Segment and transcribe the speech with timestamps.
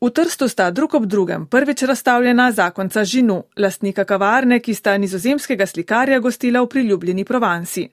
[0.00, 5.66] V Trstu sta drug ob drugem prvič razstavljena zakonca Žinu, lastnika kavarne, ki sta nizozemskega
[5.66, 7.84] slikarja gostila v priljubljeni Provansi.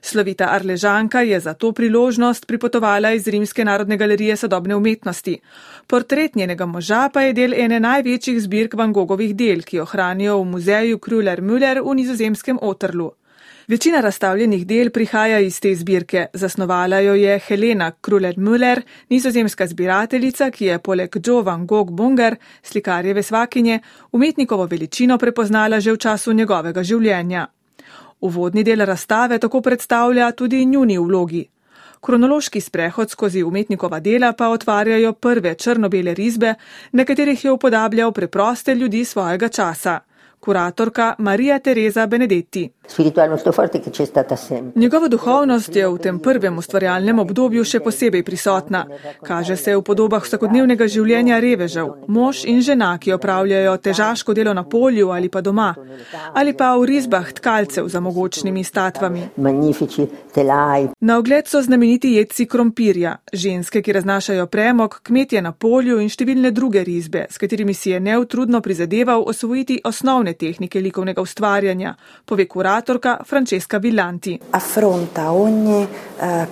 [0.00, 5.38] Slovita Arležanka je za to priložnost pripotovala iz Rimske narodne galerije sodobne umetnosti.
[5.86, 10.38] Portret njenega moža pa je del ene največjih zbirk Van Gogovih del, ki jo hranijo
[10.38, 13.10] v muzeju Krüller-Müller v nizozemskem Otrlu.
[13.68, 16.26] Večina razstavljenih del prihaja iz te zbirke.
[16.32, 18.80] Zasnovala jo je Helena Kruller-Müller,
[19.10, 23.80] nizozemska zbirateljica, ki je poleg Joe van Gogh Bunger, slikarjeve svakinje,
[24.12, 27.46] umetnikovo veličino prepoznala že v času njegovega življenja.
[28.20, 31.48] Uvodni del razstave tako predstavlja tudi njuni vlogi.
[32.00, 36.54] Kronološki sprehod skozi umetnikova dela pa otvarjajo prve črno-bele risbe,
[36.92, 40.05] na katerih je upodabljal preproste ljudi svojega časa
[40.46, 42.70] kuratorka Marija Teresa Benedetti.
[44.74, 48.84] Njegova duhovnost je v tem prvem ustvarjalnem obdobju še posebej prisotna.
[49.26, 54.62] Kaže se v podobah vsakodnevnega življenja revežev, mož in žena, ki opravljajo težaško delo na
[54.62, 55.72] polju ali pa doma,
[56.32, 59.26] ali pa v risbah tkalcev za mogočnimi statvami.
[61.00, 66.54] Na ogled so znameniti jedci krompirja, ženske, ki raznašajo premog, kmetje na polju in številne
[66.54, 73.18] druge risbe, s katerimi si je neutrudno prizadeval osvojiti osnovne tehnike likovnega ustvarjanja, pove kuratorka
[73.26, 74.38] Francesca Villanti.
[76.20, 76.46] Eh,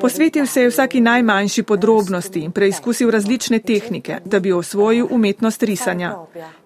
[0.00, 6.16] Posvetil se je vsaki najmanjši podrobnosti in preizkusil različne tehnike, da bi osvojil umetnost risanja.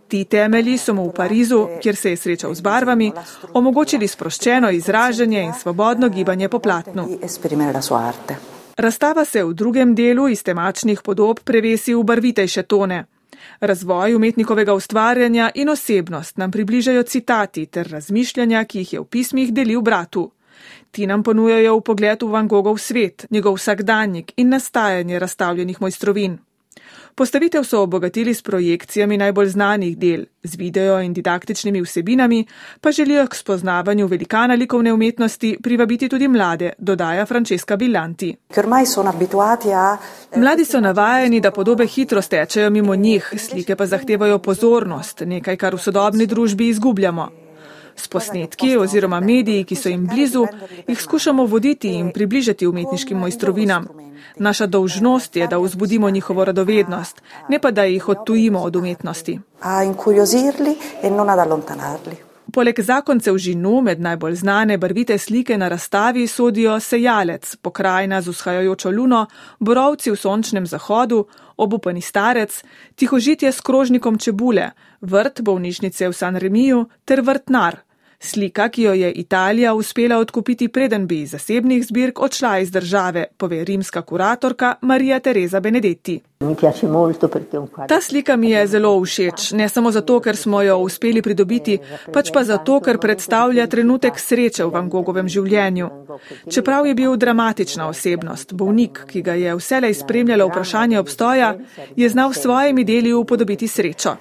[0.09, 3.13] Ti temelji so mu v Parizu, kjer se je srečal z barvami,
[3.53, 7.09] omogočili sproščeno izražanje in svobodno gibanje po platnu.
[8.77, 13.05] Razstava se v drugem delu iz temačnih podob prevesi v barvitejše tone.
[13.61, 19.53] Razvoj umetnikovega ustvarjanja in osebnost nam približajo citati ter razmišljanja, ki jih je v pismih
[19.55, 20.31] delil bratu.
[20.91, 26.39] Ti nam ponujajo v pogledu Van Gogov svet, njegov vsakdanjik in nastajanje razstavljenih mojstrovin.
[27.15, 32.47] Postavitev so obogatili s projekcijami najbolj znanih del, z video in didaktičnimi vsebinami,
[32.81, 38.37] pa želijo k spoznavanju velikana likovne umetnosti privabiti tudi mlade, dodaja Francesca Bilanti.
[40.37, 45.75] Mladi so navajeni, da podobe hitro stečejo mimo njih, slike pa zahtevajo pozornost, nekaj, kar
[45.75, 47.44] v sodobni družbi izgubljamo.
[47.97, 50.47] S posnetki oziroma mediji, ki so jim blizu,
[50.89, 53.87] jih skušamo voditi in približati umetniškim mojstrovinam.
[54.37, 59.41] Naša dolžnost je, da vzbudimo njihovo radovednost, ne pa da jih odtujimo od umetnosti.
[61.03, 61.11] E
[62.55, 68.91] Poleg zakoncev žinu med najbolj znane barvite slike na razstavi sodijo sejalec, pokrajina z vzhajajočo
[68.91, 69.27] luno,
[69.59, 71.25] borovci v sončnem zahodu,
[71.57, 72.63] obupani starec,
[72.95, 77.84] tihožitje s krožnikom čebule, vrt bolnišnice v San Remiju ter vrtnar.
[78.25, 83.25] Slika, ki jo je Italija uspela odkupiti preden bi iz zasebnih zbirk odšla iz države,
[83.37, 86.21] pove rimska kuratorka Marija Teresa Benedetti.
[87.89, 91.79] Ta slika mi je zelo všeč, ne samo zato, ker smo jo uspeli pridobiti,
[92.13, 95.89] pač pa zato, ker predstavlja trenutek sreče v Van Gogovem življenju.
[96.51, 101.55] Čeprav je bil dramatična osebnost, bolnik, ki ga je vselej spremljalo vprašanje obstoja,
[101.97, 104.17] je znal s svojimi deli upodobiti srečo.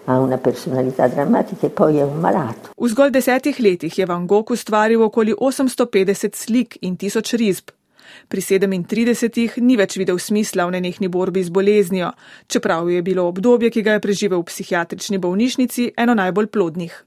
[2.78, 7.72] V zgolj desetih letih je Van Gogh ustvaril okoli 850 slik in tisoč risb.
[8.28, 12.12] Pri 37 ni več videl smisla v nenehni borbi z boleznijo,
[12.48, 17.02] čeprav je bilo obdobje, ki ga je preživel v psihiatrični bolnišnici, eno najbolj plodnih.